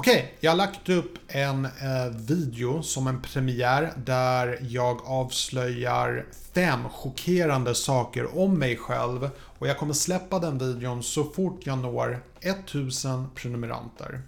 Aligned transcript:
Okej, 0.00 0.34
jag 0.40 0.50
har 0.50 0.56
lagt 0.56 0.88
upp 0.88 1.18
en 1.28 1.64
eh, 1.64 2.06
video 2.14 2.82
som 2.82 3.06
en 3.06 3.22
premiär 3.22 3.92
där 3.96 4.58
jag 4.60 5.00
avslöjar 5.04 6.26
fem 6.54 6.88
chockerande 6.88 7.74
saker 7.74 8.38
om 8.38 8.58
mig 8.58 8.76
själv 8.76 9.30
och 9.58 9.68
jag 9.68 9.78
kommer 9.78 9.94
släppa 9.94 10.38
den 10.38 10.58
videon 10.58 11.02
så 11.02 11.24
fort 11.24 11.60
jag 11.64 11.78
når 11.78 12.22
1000 12.40 13.30
prenumeranter. 13.34 14.22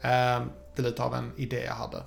Eh, 0.00 0.42
det 0.76 0.76
är 0.76 0.82
lite 0.82 1.02
av 1.02 1.14
en 1.14 1.32
idé 1.36 1.62
jag 1.66 1.74
hade. 1.74 2.02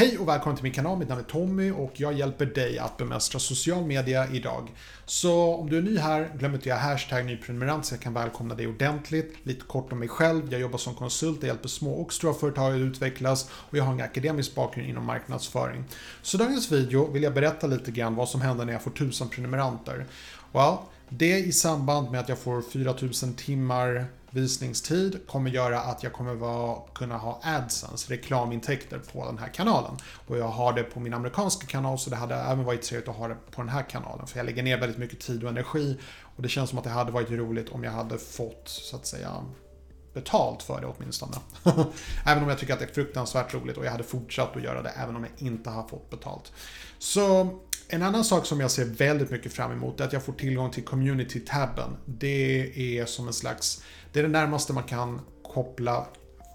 Hej 0.00 0.18
och 0.18 0.28
välkommen 0.28 0.56
till 0.56 0.62
min 0.62 0.72
kanal, 0.72 0.98
mitt 0.98 1.08
namn 1.08 1.20
är 1.20 1.24
Tommy 1.24 1.70
och 1.70 1.92
jag 1.94 2.12
hjälper 2.12 2.46
dig 2.46 2.78
att 2.78 2.96
bemästra 2.96 3.38
social 3.38 3.84
media 3.84 4.26
idag. 4.32 4.72
Så 5.04 5.54
om 5.54 5.70
du 5.70 5.78
är 5.78 5.82
ny 5.82 5.98
här, 5.98 6.30
glöm 6.38 6.54
inte 6.54 6.62
att 6.62 6.66
göra 6.66 6.78
hashtag 6.78 7.26
nyprenumerant 7.26 7.86
så 7.86 7.94
jag 7.94 8.02
kan 8.02 8.14
välkomna 8.14 8.54
dig 8.54 8.66
ordentligt. 8.66 9.34
Lite 9.42 9.64
kort 9.64 9.92
om 9.92 9.98
mig 9.98 10.08
själv, 10.08 10.52
jag 10.52 10.60
jobbar 10.60 10.78
som 10.78 10.94
konsult, 10.94 11.38
jag 11.40 11.48
hjälper 11.48 11.68
små 11.68 11.92
och 11.92 12.12
stora 12.12 12.34
företag 12.34 12.74
att 12.74 12.78
utvecklas 12.78 13.50
och 13.52 13.78
jag 13.78 13.84
har 13.84 13.92
en 13.92 14.00
akademisk 14.00 14.54
bakgrund 14.54 14.88
inom 14.88 15.04
marknadsföring. 15.04 15.84
Så 16.22 16.36
i 16.36 16.40
dagens 16.40 16.72
video 16.72 17.10
vill 17.12 17.22
jag 17.22 17.34
berätta 17.34 17.66
lite 17.66 17.90
grann 17.90 18.14
vad 18.14 18.28
som 18.28 18.40
händer 18.40 18.64
när 18.64 18.72
jag 18.72 18.82
får 18.82 18.90
1000 18.90 19.28
prenumeranter. 19.28 20.06
Well, 20.52 20.76
det 21.08 21.38
i 21.38 21.52
samband 21.52 22.10
med 22.10 22.20
att 22.20 22.28
jag 22.28 22.38
får 22.38 22.62
4000 22.62 23.34
timmar 23.34 24.06
visningstid 24.30 25.20
kommer 25.26 25.50
göra 25.50 25.80
att 25.80 26.02
jag 26.02 26.12
kommer 26.12 26.34
vara, 26.34 26.78
kunna 26.94 27.18
ha 27.18 27.40
AdSense, 27.42 28.12
reklamintäkter 28.12 28.98
på 29.12 29.26
den 29.26 29.38
här 29.38 29.48
kanalen. 29.48 29.96
Och 30.26 30.38
jag 30.38 30.48
har 30.48 30.72
det 30.72 30.82
på 30.82 31.00
min 31.00 31.14
amerikanska 31.14 31.66
kanal 31.66 31.98
så 31.98 32.10
det 32.10 32.16
hade 32.16 32.34
även 32.34 32.64
varit 32.64 32.82
trevligt 32.82 33.08
att 33.08 33.16
ha 33.16 33.28
det 33.28 33.36
på 33.50 33.60
den 33.60 33.68
här 33.68 33.82
kanalen. 33.82 34.26
För 34.26 34.38
jag 34.38 34.46
lägger 34.46 34.62
ner 34.62 34.80
väldigt 34.80 34.98
mycket 34.98 35.20
tid 35.20 35.44
och 35.44 35.50
energi 35.50 35.98
och 36.36 36.42
det 36.42 36.48
känns 36.48 36.70
som 36.70 36.78
att 36.78 36.84
det 36.84 36.90
hade 36.90 37.12
varit 37.12 37.30
roligt 37.30 37.68
om 37.68 37.84
jag 37.84 37.92
hade 37.92 38.18
fått, 38.18 38.62
så 38.68 38.96
att 38.96 39.06
säga, 39.06 39.44
betalt 40.14 40.62
för 40.62 40.80
det 40.80 40.86
åtminstone. 40.86 41.36
även 42.26 42.42
om 42.42 42.48
jag 42.48 42.58
tycker 42.58 42.72
att 42.72 42.78
det 42.78 42.84
är 42.84 42.94
fruktansvärt 42.94 43.54
roligt 43.54 43.76
och 43.76 43.84
jag 43.84 43.90
hade 43.90 44.04
fortsatt 44.04 44.56
att 44.56 44.62
göra 44.62 44.82
det 44.82 44.90
även 44.90 45.16
om 45.16 45.24
jag 45.24 45.48
inte 45.48 45.70
har 45.70 45.88
fått 45.88 46.10
betalt. 46.10 46.52
Så 46.98 47.58
en 47.92 48.02
annan 48.02 48.24
sak 48.24 48.46
som 48.46 48.60
jag 48.60 48.70
ser 48.70 48.84
väldigt 48.84 49.30
mycket 49.30 49.52
fram 49.52 49.72
emot 49.72 50.00
är 50.00 50.04
att 50.04 50.12
jag 50.12 50.24
får 50.24 50.32
tillgång 50.32 50.70
till 50.70 50.84
community-tabben. 50.84 51.96
Det 52.04 52.98
är 52.98 53.06
som 53.06 53.26
en 53.26 53.32
slags, 53.32 53.82
det 54.12 54.18
är 54.18 54.22
det 54.22 54.28
närmaste 54.28 54.72
man 54.72 54.82
kan 54.82 55.20
koppla 55.42 56.06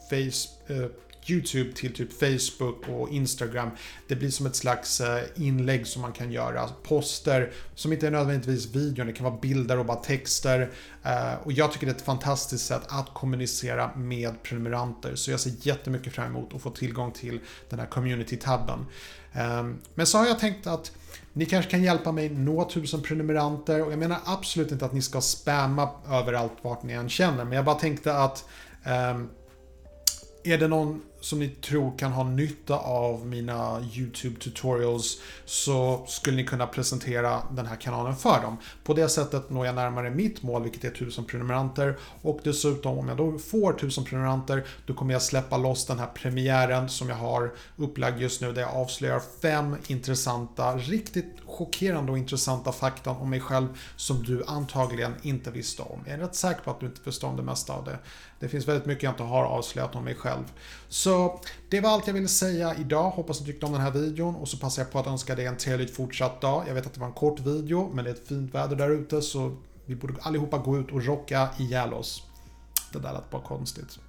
face, 0.10 0.74
eh, 0.74 0.86
YouTube 1.28 1.72
till 1.72 1.94
typ 1.94 2.14
Facebook 2.20 2.88
och 2.90 3.10
Instagram. 3.10 3.70
Det 4.08 4.16
blir 4.16 4.30
som 4.30 4.46
ett 4.46 4.56
slags 4.56 5.02
eh, 5.02 5.24
inlägg 5.36 5.88
som 5.88 6.02
man 6.02 6.14
kan 6.14 6.32
göra. 6.32 6.70
Poster 6.84 7.52
som 7.76 7.94
inte 7.94 8.08
är 8.08 8.12
nödvändigtvis 8.12 8.76
videon, 8.76 9.08
det 9.08 9.14
kan 9.14 9.24
vara 9.24 9.40
bilder 9.40 9.80
och 9.80 9.86
bara 9.86 9.98
texter. 9.98 10.72
Eh, 11.04 11.34
och 11.44 11.52
jag 11.52 11.72
tycker 11.72 11.86
det 11.86 11.92
är 11.92 11.96
ett 11.96 12.02
fantastiskt 12.02 12.66
sätt 12.66 12.84
att 12.88 13.14
kommunicera 13.14 13.96
med 13.96 14.44
prenumeranter. 14.44 15.16
Så 15.16 15.32
jag 15.32 15.40
ser 15.40 15.52
jättemycket 15.62 16.14
fram 16.14 16.26
emot 16.28 16.54
att 16.54 16.62
få 16.62 16.70
tillgång 16.70 17.12
till 17.12 17.40
den 17.70 17.80
här 17.80 17.88
community-tabben. 17.88 18.86
Ehm, 19.34 19.78
men 19.96 20.08
så 20.08 20.18
har 20.18 20.26
jag 20.26 20.40
tänkt 20.40 20.68
att 20.68 20.92
ni 21.34 21.46
kanske 21.46 21.72
kan 21.72 21.84
hjälpa 21.84 22.12
mig 22.12 22.30
nå 22.30 22.70
tusen 22.70 23.02
prenumeranter 23.02 23.84
och 23.84 23.92
jag 23.92 24.00
menar 24.00 24.20
absolut 24.26 24.72
inte 24.72 24.86
att 24.86 24.94
ni 24.94 25.02
ska 25.02 25.22
spamma 25.22 25.90
överallt 26.10 26.54
vart 26.62 26.84
ni 26.84 26.94
än 26.94 27.10
känner 27.10 27.44
men 27.44 27.54
jag 27.54 27.66
bara 27.66 27.76
tänkte 27.76 28.18
att 28.18 28.46
um, 28.86 29.30
är 30.44 30.58
det 30.58 30.68
någon 30.68 31.02
som 31.26 31.40
ni 31.40 31.50
tror 31.50 31.98
kan 31.98 32.12
ha 32.12 32.24
nytta 32.24 32.78
av 32.78 33.26
mina 33.26 33.82
YouTube 33.94 34.40
tutorials 34.40 35.18
så 35.46 36.06
skulle 36.08 36.38
ni 36.38 36.44
kunna 36.44 36.68
presentera 36.68 37.42
den 37.52 37.66
här 37.66 37.76
kanalen 37.76 38.16
för 38.16 38.42
dem. 38.42 38.58
På 38.84 38.94
det 38.94 39.10
sättet 39.10 39.50
når 39.50 39.66
jag 39.66 39.76
närmare 39.76 40.10
mitt 40.10 40.44
mål, 40.44 40.64
vilket 40.64 40.84
är 40.84 40.88
1000 40.88 41.26
prenumeranter. 41.26 41.98
Och 42.22 42.40
dessutom, 42.44 42.98
om 42.98 43.08
jag 43.08 43.18
då 43.18 43.40
får 43.40 43.74
1000 43.74 44.06
prenumeranter, 44.06 44.66
då 44.86 44.94
kommer 44.94 45.14
jag 45.14 45.22
släppa 45.22 45.58
loss 45.58 45.86
den 45.86 46.00
här 46.00 46.08
premiären 46.08 46.90
som 46.90 47.10
jag 47.10 47.16
har 47.16 47.54
upplagd 47.78 48.22
just 48.22 48.42
nu, 48.42 48.52
där 48.52 48.62
jag 48.62 48.72
avslöjar 48.72 49.22
fem 49.42 49.76
intressanta, 49.88 50.78
riktigt 50.78 51.34
chockerande 51.46 52.12
och 52.12 52.18
intressanta 52.18 52.72
fakta 52.72 53.12
om 53.12 53.30
mig 53.30 53.40
själv 53.40 53.68
som 53.96 54.24
du 54.24 54.44
antagligen 54.48 55.14
inte 55.22 55.52
visste 55.52 55.82
om. 55.82 56.00
Jag 56.06 56.14
är 56.14 56.18
rätt 56.18 56.36
säker 56.36 56.62
på 56.62 56.72
att 56.72 56.80
du 56.80 56.86
inte 56.86 57.02
förstår 57.02 57.28
om 57.28 57.38
det 57.38 57.44
mesta 57.44 57.74
av 57.74 57.86
det. 57.86 57.98
Det 58.40 58.50
finns 58.50 58.68
väldigt 58.68 58.86
mycket 58.86 59.04
jag 59.04 59.14
inte 59.14 59.24
har 59.24 59.44
avslöjat 59.44 59.96
om 59.96 60.04
mig 60.04 60.16
själv. 60.16 60.44
Så 60.90 61.15
det 61.70 61.82
var 61.82 61.90
allt 61.90 62.08
jag 62.08 62.14
ville 62.14 62.28
säga 62.28 62.76
idag. 62.76 63.10
Hoppas 63.10 63.40
du 63.40 63.46
tyckte 63.46 63.66
om 63.66 63.72
den 63.72 63.82
här 63.82 63.92
videon 63.92 64.36
och 64.36 64.48
så 64.48 64.58
passar 64.58 64.82
jag 64.82 64.92
på 64.92 65.00
att 65.00 65.08
önska 65.08 65.36
dig 65.36 65.46
en 65.46 65.58
trevlig 65.58 65.96
fortsatt 65.96 66.42
dag. 66.42 66.64
Jag 66.68 66.74
vet 66.74 66.86
att 66.86 66.94
det 66.94 67.00
var 67.00 67.08
en 67.08 67.14
kort 67.14 67.40
video 67.40 67.92
men 67.94 68.06
det 68.06 68.12
är 68.12 68.16
ett 68.16 68.28
fint 68.28 68.54
väder 68.54 68.76
där 68.76 68.90
ute 68.90 69.22
så 69.22 69.58
vi 69.86 69.96
borde 69.96 70.14
allihopa 70.22 70.58
gå 70.58 70.78
ut 70.78 70.92
och 70.92 71.06
rocka 71.06 71.50
ihjäl 71.60 71.94
oss. 71.94 72.24
Det 72.94 73.00
där 73.00 73.14
lät 73.14 73.30
bara 73.30 73.42
konstigt. 73.42 74.00